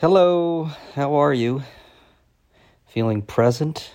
Hello, 0.00 0.70
how 0.94 1.12
are 1.16 1.34
you? 1.34 1.62
Feeling 2.86 3.20
present? 3.20 3.90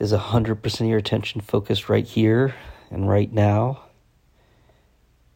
Is 0.00 0.12
100% 0.12 0.80
of 0.80 0.86
your 0.88 0.98
attention 0.98 1.40
focused 1.40 1.88
right 1.88 2.04
here 2.04 2.56
and 2.90 3.08
right 3.08 3.32
now? 3.32 3.82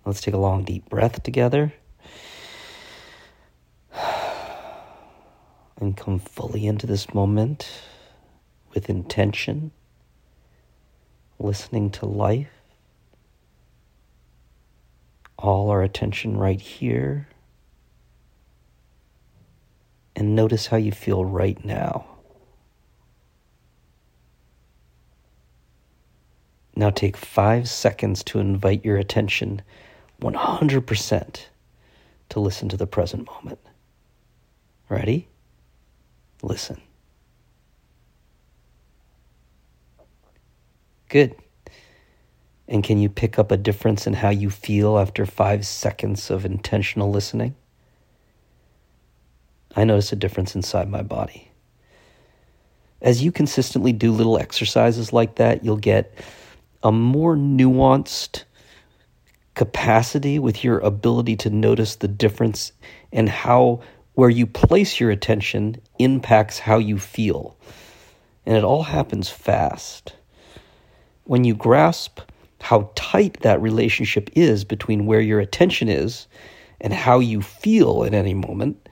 Let's 0.04 0.20
take 0.20 0.34
a 0.34 0.38
long, 0.38 0.64
deep 0.64 0.88
breath 0.88 1.22
together. 1.22 1.74
And 5.80 5.96
come 5.96 6.18
fully 6.18 6.66
into 6.66 6.88
this 6.88 7.14
moment 7.14 7.70
with 8.74 8.90
intention, 8.90 9.70
listening 11.38 11.90
to 11.90 12.06
life. 12.06 12.50
All 15.38 15.70
our 15.70 15.84
attention 15.84 16.36
right 16.36 16.60
here 16.60 17.28
and 20.24 20.34
notice 20.34 20.68
how 20.68 20.78
you 20.78 20.90
feel 20.90 21.22
right 21.22 21.62
now. 21.66 22.06
Now 26.74 26.88
take 26.88 27.14
five 27.14 27.68
seconds 27.68 28.24
to 28.24 28.38
invite 28.38 28.86
your 28.86 28.96
attention 28.96 29.60
100% 30.22 31.40
to 32.30 32.40
listen 32.40 32.70
to 32.70 32.76
the 32.78 32.86
present 32.86 33.26
moment. 33.26 33.58
Ready? 34.88 35.28
Listen. 36.42 36.80
Good. 41.10 41.36
And 42.66 42.82
can 42.82 42.98
you 42.98 43.10
pick 43.10 43.38
up 43.38 43.50
a 43.50 43.58
difference 43.58 44.06
in 44.06 44.14
how 44.14 44.30
you 44.30 44.48
feel 44.48 44.98
after 44.98 45.26
five 45.26 45.66
seconds 45.66 46.30
of 46.30 46.46
intentional 46.46 47.10
listening? 47.10 47.56
I 49.76 49.84
notice 49.84 50.12
a 50.12 50.16
difference 50.16 50.54
inside 50.54 50.88
my 50.88 51.02
body. 51.02 51.50
As 53.02 53.22
you 53.22 53.32
consistently 53.32 53.92
do 53.92 54.12
little 54.12 54.38
exercises 54.38 55.12
like 55.12 55.36
that, 55.36 55.64
you'll 55.64 55.76
get 55.76 56.14
a 56.82 56.92
more 56.92 57.36
nuanced 57.36 58.44
capacity 59.54 60.38
with 60.38 60.64
your 60.64 60.78
ability 60.78 61.36
to 61.36 61.50
notice 61.50 61.96
the 61.96 62.08
difference 62.08 62.72
and 63.12 63.28
how 63.28 63.80
where 64.14 64.30
you 64.30 64.46
place 64.46 65.00
your 65.00 65.10
attention 65.10 65.80
impacts 65.98 66.58
how 66.58 66.78
you 66.78 66.98
feel. 66.98 67.56
And 68.46 68.56
it 68.56 68.64
all 68.64 68.84
happens 68.84 69.28
fast. 69.28 70.14
When 71.24 71.44
you 71.44 71.54
grasp 71.54 72.20
how 72.60 72.90
tight 72.94 73.40
that 73.40 73.60
relationship 73.60 74.30
is 74.34 74.64
between 74.64 75.06
where 75.06 75.20
your 75.20 75.40
attention 75.40 75.88
is 75.88 76.26
and 76.80 76.92
how 76.92 77.18
you 77.18 77.42
feel 77.42 78.04
at 78.04 78.14
any 78.14 78.34
moment, 78.34 78.83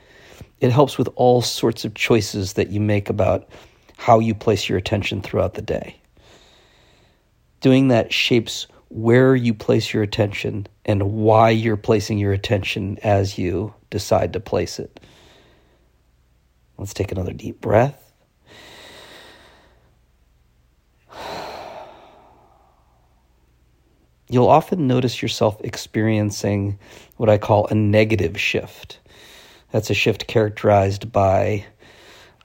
it 0.62 0.70
helps 0.70 0.96
with 0.96 1.08
all 1.16 1.42
sorts 1.42 1.84
of 1.84 1.94
choices 1.94 2.52
that 2.52 2.70
you 2.70 2.80
make 2.80 3.10
about 3.10 3.48
how 3.96 4.20
you 4.20 4.32
place 4.32 4.68
your 4.68 4.78
attention 4.78 5.20
throughout 5.20 5.54
the 5.54 5.62
day. 5.62 5.96
Doing 7.60 7.88
that 7.88 8.12
shapes 8.12 8.68
where 8.88 9.34
you 9.34 9.54
place 9.54 9.92
your 9.92 10.04
attention 10.04 10.68
and 10.84 11.14
why 11.14 11.50
you're 11.50 11.76
placing 11.76 12.18
your 12.18 12.32
attention 12.32 12.96
as 13.02 13.38
you 13.38 13.74
decide 13.90 14.32
to 14.34 14.40
place 14.40 14.78
it. 14.78 15.00
Let's 16.78 16.94
take 16.94 17.10
another 17.10 17.32
deep 17.32 17.60
breath. 17.60 18.12
You'll 24.28 24.48
often 24.48 24.86
notice 24.86 25.20
yourself 25.20 25.60
experiencing 25.64 26.78
what 27.16 27.28
I 27.28 27.36
call 27.36 27.66
a 27.66 27.74
negative 27.74 28.40
shift. 28.40 29.00
That's 29.72 29.90
a 29.90 29.94
shift 29.94 30.26
characterized 30.26 31.10
by 31.10 31.64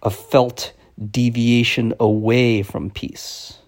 a 0.02 0.10
felt 0.10 0.74
deviation 1.12 1.94
away 2.00 2.64
from 2.64 2.90
peace. 2.90 3.60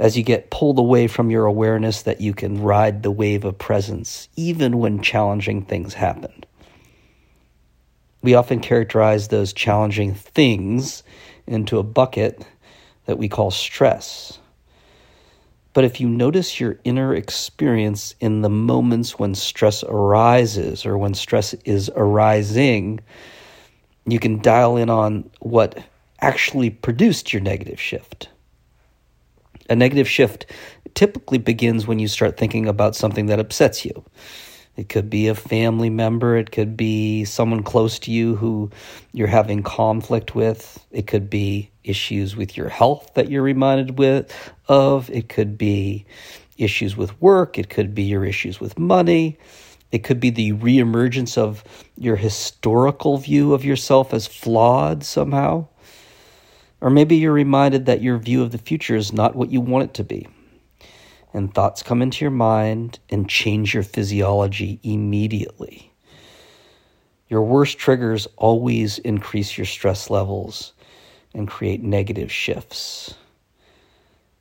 As 0.00 0.16
you 0.16 0.24
get 0.24 0.50
pulled 0.50 0.78
away 0.78 1.06
from 1.06 1.30
your 1.30 1.46
awareness 1.46 2.02
that 2.02 2.20
you 2.20 2.34
can 2.34 2.60
ride 2.60 3.02
the 3.02 3.10
wave 3.10 3.44
of 3.44 3.56
presence, 3.58 4.28
even 4.34 4.78
when 4.78 5.00
challenging 5.00 5.62
things 5.62 5.94
happen. 5.94 6.44
We 8.22 8.34
often 8.34 8.60
characterize 8.60 9.28
those 9.28 9.52
challenging 9.52 10.14
things 10.14 11.04
into 11.46 11.78
a 11.78 11.84
bucket 11.84 12.44
that 13.06 13.18
we 13.18 13.28
call 13.28 13.50
stress. 13.50 14.38
But 15.72 15.84
if 15.84 16.00
you 16.00 16.08
notice 16.08 16.58
your 16.58 16.78
inner 16.84 17.14
experience 17.14 18.14
in 18.20 18.42
the 18.42 18.50
moments 18.50 19.18
when 19.18 19.34
stress 19.34 19.84
arises 19.84 20.84
or 20.84 20.98
when 20.98 21.14
stress 21.14 21.54
is 21.64 21.90
arising, 21.94 23.00
you 24.06 24.18
can 24.18 24.40
dial 24.40 24.76
in 24.76 24.90
on 24.90 25.30
what 25.40 25.78
actually 26.20 26.70
produced 26.70 27.32
your 27.32 27.40
negative 27.40 27.80
shift. 27.80 28.28
A 29.68 29.76
negative 29.76 30.08
shift 30.08 30.46
typically 30.94 31.38
begins 31.38 31.86
when 31.86 32.00
you 32.00 32.08
start 32.08 32.36
thinking 32.36 32.66
about 32.66 32.96
something 32.96 33.26
that 33.26 33.38
upsets 33.38 33.84
you. 33.84 34.04
It 34.80 34.88
could 34.88 35.10
be 35.10 35.28
a 35.28 35.34
family 35.34 35.90
member. 35.90 36.38
It 36.38 36.52
could 36.52 36.74
be 36.74 37.26
someone 37.26 37.62
close 37.62 37.98
to 37.98 38.10
you 38.10 38.34
who 38.34 38.70
you're 39.12 39.28
having 39.28 39.62
conflict 39.62 40.34
with. 40.34 40.82
It 40.90 41.06
could 41.06 41.28
be 41.28 41.70
issues 41.84 42.34
with 42.34 42.56
your 42.56 42.70
health 42.70 43.12
that 43.12 43.30
you're 43.30 43.42
reminded 43.42 43.98
with 43.98 44.34
of. 44.68 45.10
It 45.10 45.28
could 45.28 45.58
be 45.58 46.06
issues 46.56 46.96
with 46.96 47.20
work. 47.20 47.58
It 47.58 47.68
could 47.68 47.94
be 47.94 48.04
your 48.04 48.24
issues 48.24 48.58
with 48.58 48.78
money. 48.78 49.36
It 49.92 49.98
could 49.98 50.18
be 50.18 50.30
the 50.30 50.54
reemergence 50.54 51.36
of 51.36 51.62
your 51.98 52.16
historical 52.16 53.18
view 53.18 53.52
of 53.52 53.66
yourself 53.66 54.14
as 54.14 54.26
flawed 54.26 55.04
somehow. 55.04 55.66
Or 56.80 56.88
maybe 56.88 57.16
you're 57.16 57.34
reminded 57.34 57.84
that 57.84 58.00
your 58.00 58.16
view 58.16 58.42
of 58.42 58.50
the 58.50 58.56
future 58.56 58.96
is 58.96 59.12
not 59.12 59.36
what 59.36 59.50
you 59.50 59.60
want 59.60 59.84
it 59.84 59.94
to 59.94 60.04
be 60.04 60.26
and 61.32 61.54
thoughts 61.54 61.82
come 61.82 62.02
into 62.02 62.24
your 62.24 62.30
mind 62.30 62.98
and 63.08 63.28
change 63.28 63.74
your 63.74 63.82
physiology 63.82 64.80
immediately. 64.82 65.92
Your 67.28 67.42
worst 67.42 67.78
triggers 67.78 68.26
always 68.36 68.98
increase 68.98 69.56
your 69.56 69.64
stress 69.64 70.10
levels 70.10 70.72
and 71.32 71.46
create 71.46 71.82
negative 71.82 72.32
shifts. 72.32 73.14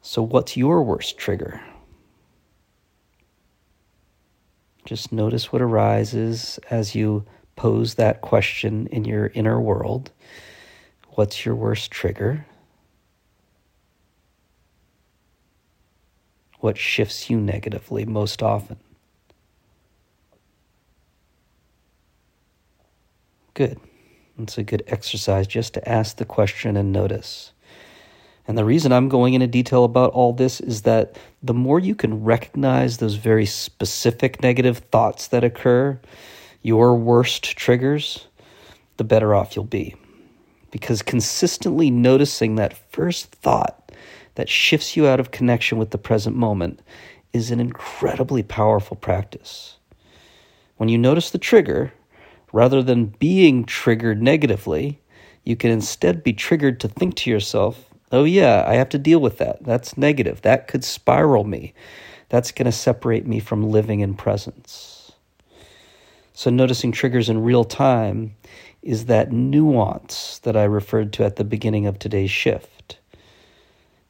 So, 0.02 0.24
what's 0.24 0.58
your 0.58 0.82
worst 0.82 1.18
trigger? 1.18 1.62
Just 4.86 5.12
notice 5.12 5.52
what 5.54 5.62
arises 5.62 6.60
as 6.72 6.96
you 6.96 7.26
pose 7.56 7.96
that 7.96 8.22
question 8.22 8.88
in 8.88 9.06
your 9.06 9.28
inner 9.36 9.62
world. 9.62 10.10
What's 11.10 11.46
your 11.46 11.54
worst 11.54 11.92
trigger? 11.92 12.46
What 16.60 16.78
shifts 16.78 17.30
you 17.30 17.40
negatively 17.40 18.06
most 18.06 18.44
often. 18.44 18.78
Good. 23.54 23.80
It's 24.38 24.58
a 24.58 24.64
good 24.64 24.84
exercise 24.88 25.48
just 25.48 25.74
to 25.74 25.90
ask 25.90 26.18
the 26.18 26.26
question 26.26 26.78
and 26.78 26.94
notice. 26.94 27.52
And 28.48 28.58
the 28.58 28.66
reason 28.66 28.92
I'm 28.92 29.10
going 29.10 29.34
into 29.34 29.48
detail 29.48 29.84
about 29.84 30.12
all 30.12 30.34
this 30.34 30.60
is 30.60 30.84
that 30.84 31.18
the 31.44 31.54
more 31.54 31.80
you 31.80 31.94
can 31.94 32.24
recognize 32.24 32.98
those 32.98 33.16
very 33.16 33.46
specific 33.46 34.42
negative 34.42 34.80
thoughts 34.80 35.28
that 35.28 35.44
occur, 35.44 36.00
your 36.62 36.96
worst 36.96 37.44
triggers, 37.44 38.28
the 38.98 39.04
better 39.04 39.36
off 39.36 39.56
you'll 39.56 39.66
be. 39.66 39.96
Because 40.72 41.02
consistently 41.02 41.92
noticing 41.92 42.56
that 42.56 42.78
first 42.92 43.28
thought 43.28 43.79
that 44.40 44.48
shifts 44.48 44.96
you 44.96 45.06
out 45.06 45.20
of 45.20 45.32
connection 45.32 45.78
with 45.78 45.90
the 45.90 45.98
present 45.98 46.34
moment 46.34 46.80
is 47.34 47.52
an 47.52 47.60
incredibly 47.60 48.42
powerful 48.42 48.96
practice. 48.96 49.76
When 50.78 50.88
you 50.88 50.98
notice 50.98 51.32
the 51.32 51.38
trigger, 51.38 51.92
rather 52.54 52.82
than 52.82 53.08
being 53.20 53.66
triggered 53.66 54.22
negatively, 54.22 55.02
you 55.44 55.58
can 55.58 55.72
instead 55.72 56.24
be 56.24 56.32
triggered 56.32 56.80
to 56.80 56.88
think 56.88 57.16
to 57.16 57.30
yourself, 57.30 57.84
oh, 58.14 58.24
yeah, 58.24 58.64
I 58.66 58.76
have 58.76 58.88
to 58.90 58.98
deal 58.98 59.20
with 59.20 59.40
that. 59.40 59.62
That's 59.66 59.98
negative. 59.98 60.42
That 60.44 60.70
could 60.70 60.86
spiral 60.86 61.44
me. 61.44 61.74
That's 62.30 62.54
going 62.54 62.68
to 62.68 62.72
separate 62.72 63.28
me 63.28 63.42
from 63.42 63.70
living 63.70 64.00
in 64.00 64.14
presence. 64.14 65.12
So, 66.32 66.50
noticing 66.50 66.94
triggers 66.94 67.28
in 67.28 67.44
real 67.44 67.66
time 67.66 68.38
is 68.82 69.08
that 69.08 69.34
nuance 69.34 70.40
that 70.44 70.56
I 70.56 70.64
referred 70.64 71.12
to 71.14 71.26
at 71.26 71.36
the 71.36 71.44
beginning 71.44 71.88
of 71.88 72.00
today's 72.00 72.32
shift. 72.32 73.00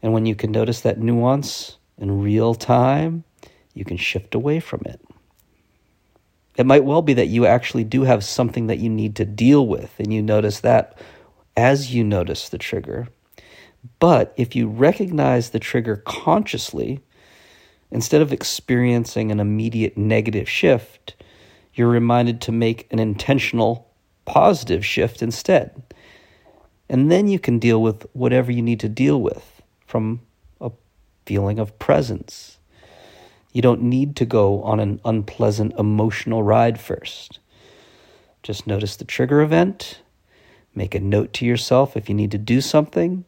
And 0.02 0.14
when 0.14 0.26
you 0.26 0.36
can 0.36 0.52
notice 0.52 0.82
that 0.82 1.00
nuance 1.00 1.78
in 1.98 2.22
real 2.22 2.56
time, 2.56 3.24
you 3.74 3.86
can 3.86 3.98
shift 3.98 4.34
away 4.36 4.60
from 4.60 4.82
it. 4.86 5.02
It 6.58 6.66
might 6.66 6.84
well 6.84 7.02
be 7.02 7.14
that 7.14 7.28
you 7.28 7.46
actually 7.46 7.84
do 7.84 8.04
have 8.04 8.24
something 8.24 8.68
that 8.68 8.80
you 8.80 8.90
need 8.90 9.16
to 9.18 9.26
deal 9.26 9.66
with, 9.66 9.94
and 10.00 10.14
you 10.14 10.22
notice 10.22 10.60
that 10.62 10.98
as 11.56 11.94
you 11.94 12.04
notice 12.04 12.50
the 12.50 12.58
trigger. 12.58 13.08
But 14.00 14.34
if 14.36 14.56
you 14.56 14.68
recognize 14.68 15.50
the 15.50 15.60
trigger 15.60 15.98
consciously, 15.98 17.02
instead 17.92 18.22
of 18.22 18.34
experiencing 18.34 19.32
an 19.32 19.40
immediate 19.40 19.98
negative 19.98 20.50
shift, 20.50 21.16
you're 21.74 21.88
reminded 21.88 22.42
to 22.42 22.52
make 22.52 22.88
an 22.92 23.00
intentional 23.00 23.88
positive 24.26 24.86
shift 24.86 25.22
instead. 25.22 25.82
And 26.90 27.12
then 27.12 27.28
you 27.28 27.40
can 27.40 27.60
deal 27.60 27.82
with 27.82 28.06
whatever 28.14 28.52
you 28.52 28.62
need 28.62 28.80
to 28.82 28.90
deal 28.90 29.22
with 29.22 29.59
from 29.90 30.22
a 30.62 30.70
feeling 31.26 31.58
of 31.58 31.80
presence. 31.80 32.60
You 33.52 33.64
don't 33.64 33.82
need 33.82 34.16
to 34.18 34.26
go 34.26 34.62
on 34.62 34.80
an 34.80 35.02
unpleasant 35.04 35.74
emotional 35.80 36.44
ride 36.44 36.80
first. 36.80 37.40
Just 38.44 38.68
notice 38.68 38.96
the 38.96 39.04
trigger 39.04 39.42
event, 39.42 40.04
make 40.76 40.94
a 40.94 41.00
note 41.00 41.34
to 41.34 41.46
yourself 41.46 41.98
if 41.98 42.08
you 42.08 42.14
need 42.14 42.30
to 42.30 42.38
do 42.38 42.62
something, 42.62 43.26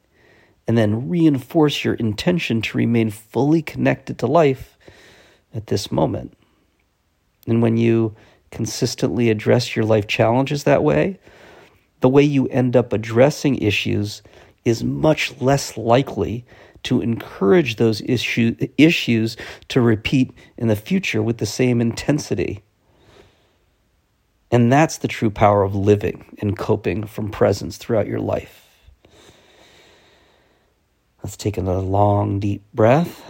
and 0.67 0.77
then 0.77 1.09
reinforce 1.09 1.83
your 1.83 1.95
intention 1.95 2.61
to 2.61 2.77
remain 2.77 3.09
fully 3.09 3.63
connected 3.63 4.19
to 4.19 4.27
life 4.27 4.77
at 5.55 5.65
this 5.65 5.91
moment. 5.91 6.37
And 7.47 7.63
when 7.63 7.77
you 7.77 8.15
consistently 8.51 9.31
address 9.31 9.75
your 9.75 9.85
life 9.85 10.05
challenges 10.05 10.65
that 10.65 10.83
way, 10.83 11.19
the 12.01 12.09
way 12.09 12.21
you 12.21 12.45
end 12.49 12.75
up 12.75 12.93
addressing 12.93 13.57
issues 13.57 14.21
is 14.65 14.83
much 14.83 15.39
less 15.41 15.77
likely 15.77 16.45
to 16.83 17.01
encourage 17.01 17.75
those 17.75 18.01
issue, 18.01 18.55
issues 18.77 19.37
to 19.67 19.81
repeat 19.81 20.31
in 20.57 20.67
the 20.67 20.75
future 20.75 21.21
with 21.21 21.37
the 21.37 21.45
same 21.45 21.79
intensity. 21.81 22.63
And 24.49 24.71
that's 24.71 24.97
the 24.97 25.07
true 25.07 25.29
power 25.29 25.63
of 25.63 25.75
living 25.75 26.37
and 26.39 26.57
coping 26.57 27.05
from 27.05 27.31
presence 27.31 27.77
throughout 27.77 28.07
your 28.07 28.19
life. 28.19 28.67
Let's 31.23 31.37
take 31.37 31.57
another 31.57 31.81
long, 31.81 32.39
deep 32.39 32.63
breath. 32.73 33.23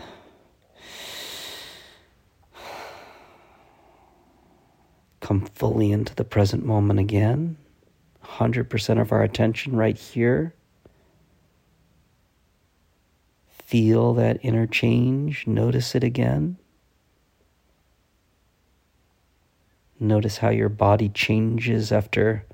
Come 5.20 5.46
fully 5.46 5.92
into 5.92 6.16
the 6.16 6.24
present 6.24 6.66
moment 6.66 7.00
again. 7.00 7.58
100% 8.24 9.02
of 9.02 9.12
our 9.12 9.24
attention 9.24 9.76
right 9.76 9.98
here. 9.98 10.56
Feel 13.72 14.14
that 14.16 14.44
interchange. 14.44 15.48
Notice 15.48 15.96
it 15.96 16.04
again. 16.04 16.58
Notice 19.98 20.40
how 20.40 20.50
your 20.50 20.68
body 20.68 21.08
changes 21.08 21.90
after 21.90 22.46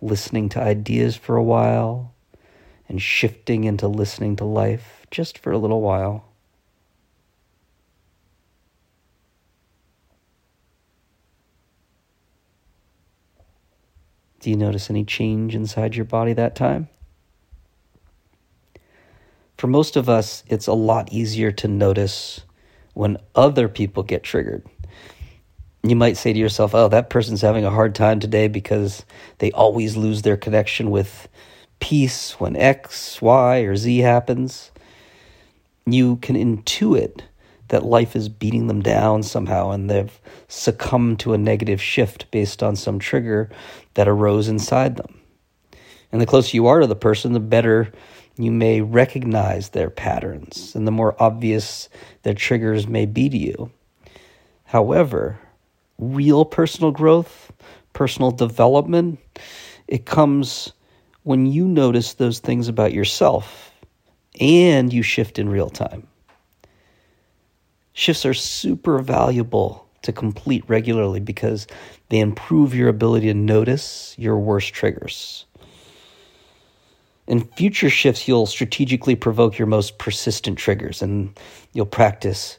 listening 0.00 0.48
to 0.48 0.62
ideas 0.62 1.16
for 1.16 1.36
a 1.36 1.42
while 1.42 2.14
and 2.88 3.02
shifting 3.02 3.64
into 3.64 3.86
listening 3.86 4.36
to 4.36 4.46
life 4.46 5.04
just 5.10 5.36
for 5.36 5.52
a 5.52 5.58
little 5.58 5.82
while. 5.82 6.24
Do 14.40 14.48
you 14.48 14.56
notice 14.56 14.88
any 14.88 15.04
change 15.04 15.54
inside 15.54 15.94
your 15.94 16.06
body 16.06 16.32
that 16.32 16.56
time? 16.56 16.88
For 19.56 19.66
most 19.66 19.96
of 19.96 20.08
us, 20.08 20.42
it's 20.48 20.66
a 20.66 20.72
lot 20.72 21.12
easier 21.12 21.52
to 21.52 21.68
notice 21.68 22.40
when 22.94 23.18
other 23.34 23.68
people 23.68 24.02
get 24.02 24.22
triggered. 24.22 24.64
You 25.82 25.96
might 25.96 26.16
say 26.16 26.32
to 26.32 26.38
yourself, 26.38 26.74
oh, 26.74 26.88
that 26.88 27.10
person's 27.10 27.42
having 27.42 27.64
a 27.64 27.70
hard 27.70 27.94
time 27.94 28.18
today 28.18 28.48
because 28.48 29.04
they 29.38 29.52
always 29.52 29.96
lose 29.96 30.22
their 30.22 30.36
connection 30.36 30.90
with 30.90 31.28
peace 31.78 32.40
when 32.40 32.56
X, 32.56 33.20
Y, 33.20 33.58
or 33.58 33.76
Z 33.76 33.98
happens. 33.98 34.70
You 35.86 36.16
can 36.16 36.36
intuit 36.36 37.20
that 37.68 37.84
life 37.84 38.16
is 38.16 38.28
beating 38.28 38.66
them 38.66 38.80
down 38.82 39.22
somehow 39.22 39.70
and 39.70 39.90
they've 39.90 40.20
succumbed 40.48 41.20
to 41.20 41.34
a 41.34 41.38
negative 41.38 41.82
shift 41.82 42.30
based 42.30 42.62
on 42.62 42.76
some 42.76 42.98
trigger 42.98 43.50
that 43.94 44.08
arose 44.08 44.48
inside 44.48 44.96
them. 44.96 45.20
And 46.12 46.20
the 46.20 46.26
closer 46.26 46.56
you 46.56 46.66
are 46.66 46.80
to 46.80 46.86
the 46.86 46.94
person, 46.94 47.32
the 47.32 47.40
better 47.40 47.92
you 48.36 48.50
may 48.50 48.80
recognize 48.80 49.70
their 49.70 49.90
patterns 49.90 50.74
and 50.74 50.86
the 50.86 50.92
more 50.92 51.14
obvious 51.22 51.88
their 52.22 52.34
triggers 52.34 52.86
may 52.86 53.06
be 53.06 53.28
to 53.28 53.36
you. 53.36 53.70
However, 54.64 55.38
real 55.98 56.44
personal 56.44 56.90
growth, 56.90 57.52
personal 57.92 58.30
development, 58.30 59.20
it 59.86 60.04
comes 60.04 60.72
when 61.22 61.46
you 61.46 61.66
notice 61.66 62.14
those 62.14 62.40
things 62.40 62.68
about 62.68 62.92
yourself 62.92 63.72
and 64.40 64.92
you 64.92 65.02
shift 65.02 65.38
in 65.38 65.48
real 65.48 65.70
time. 65.70 66.06
Shifts 67.92 68.26
are 68.26 68.34
super 68.34 68.98
valuable 68.98 69.88
to 70.02 70.12
complete 70.12 70.64
regularly 70.68 71.20
because 71.20 71.66
they 72.08 72.18
improve 72.18 72.74
your 72.74 72.88
ability 72.88 73.28
to 73.28 73.34
notice 73.34 74.14
your 74.18 74.38
worst 74.38 74.74
triggers. 74.74 75.46
In 77.26 77.40
future 77.40 77.88
shifts, 77.88 78.28
you'll 78.28 78.46
strategically 78.46 79.16
provoke 79.16 79.58
your 79.58 79.66
most 79.66 79.98
persistent 79.98 80.58
triggers 80.58 81.00
and 81.00 81.38
you'll 81.72 81.86
practice 81.86 82.58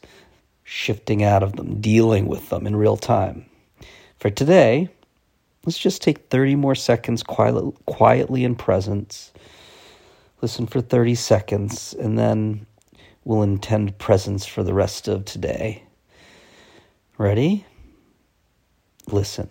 shifting 0.63 1.23
out 1.23 1.43
of 1.43 1.53
them, 1.53 1.79
dealing 1.79 2.25
with 2.25 2.49
them 2.49 2.65
in 2.65 2.75
real 2.75 2.97
time. 2.97 3.45
For 4.19 4.31
today, 4.31 4.89
let's 5.65 5.77
just 5.77 6.01
take 6.01 6.29
30 6.29 6.55
more 6.55 6.73
seconds 6.73 7.21
quiet, 7.21 7.63
quietly 7.85 8.43
in 8.43 8.55
presence. 8.55 9.31
Listen 10.41 10.65
for 10.65 10.81
30 10.81 11.15
seconds, 11.15 11.93
and 11.99 12.17
then 12.17 12.65
we'll 13.23 13.43
intend 13.43 13.97
presence 13.99 14.45
for 14.45 14.63
the 14.63 14.73
rest 14.73 15.07
of 15.07 15.25
today. 15.25 15.83
Ready? 17.17 17.65
Listen. 19.07 19.49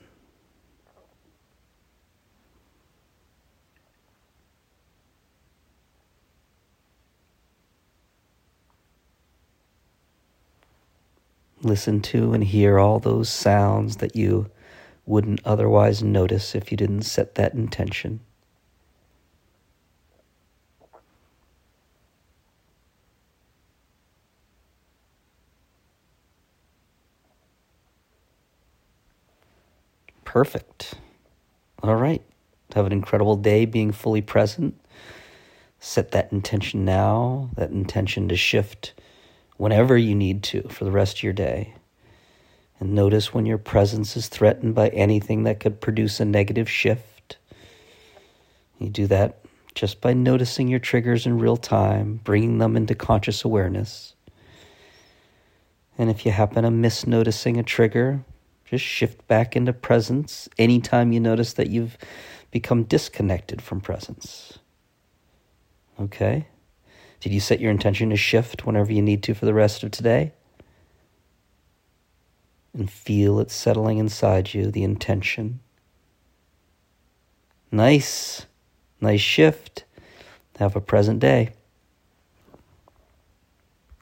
Listen 11.64 12.02
to 12.02 12.34
and 12.34 12.44
hear 12.44 12.78
all 12.78 13.00
those 13.00 13.30
sounds 13.30 13.96
that 13.96 14.14
you 14.14 14.50
wouldn't 15.06 15.40
otherwise 15.44 16.02
notice 16.02 16.54
if 16.54 16.70
you 16.70 16.76
didn't 16.76 17.02
set 17.02 17.34
that 17.36 17.54
intention. 17.54 18.20
Perfect. 30.24 30.94
All 31.82 31.96
right. 31.96 32.22
Have 32.74 32.86
an 32.86 32.92
incredible 32.92 33.36
day 33.36 33.64
being 33.64 33.92
fully 33.92 34.20
present. 34.20 34.74
Set 35.78 36.10
that 36.10 36.32
intention 36.32 36.84
now, 36.84 37.50
that 37.54 37.70
intention 37.70 38.28
to 38.28 38.36
shift 38.36 38.94
whenever 39.56 39.96
you 39.96 40.14
need 40.14 40.42
to 40.42 40.62
for 40.68 40.84
the 40.84 40.90
rest 40.90 41.18
of 41.18 41.22
your 41.22 41.32
day. 41.32 41.74
And 42.80 42.94
notice 42.94 43.32
when 43.32 43.46
your 43.46 43.58
presence 43.58 44.16
is 44.16 44.28
threatened 44.28 44.74
by 44.74 44.88
anything 44.88 45.44
that 45.44 45.60
could 45.60 45.80
produce 45.80 46.20
a 46.20 46.24
negative 46.24 46.68
shift. 46.68 47.38
You 48.78 48.90
do 48.90 49.06
that 49.06 49.38
just 49.74 50.00
by 50.00 50.12
noticing 50.12 50.68
your 50.68 50.80
triggers 50.80 51.26
in 51.26 51.38
real 51.38 51.56
time, 51.56 52.20
bringing 52.24 52.58
them 52.58 52.76
into 52.76 52.94
conscious 52.94 53.44
awareness. 53.44 54.14
And 55.96 56.10
if 56.10 56.26
you 56.26 56.32
happen 56.32 56.64
to 56.64 56.70
miss 56.70 57.06
noticing 57.06 57.56
a 57.56 57.62
trigger, 57.62 58.24
just 58.64 58.84
shift 58.84 59.26
back 59.28 59.56
into 59.56 59.72
presence 59.72 60.48
anytime 60.58 61.12
you 61.12 61.20
notice 61.20 61.52
that 61.54 61.70
you've 61.70 61.96
become 62.50 62.84
disconnected 62.84 63.62
from 63.62 63.80
presence. 63.80 64.58
Okay? 66.00 66.46
Did 67.24 67.32
you 67.32 67.40
set 67.40 67.58
your 67.58 67.70
intention 67.70 68.10
to 68.10 68.16
shift 68.16 68.66
whenever 68.66 68.92
you 68.92 69.00
need 69.00 69.22
to 69.22 69.32
for 69.32 69.46
the 69.46 69.54
rest 69.54 69.82
of 69.82 69.90
today? 69.90 70.32
And 72.74 72.90
feel 72.90 73.40
it 73.40 73.50
settling 73.50 73.96
inside 73.96 74.52
you, 74.52 74.70
the 74.70 74.82
intention. 74.82 75.60
Nice. 77.72 78.44
Nice 79.00 79.22
shift. 79.22 79.86
Have 80.58 80.76
a 80.76 80.82
present 80.82 81.18
day. 81.18 81.54